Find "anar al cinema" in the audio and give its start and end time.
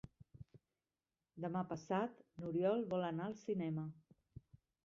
3.11-3.85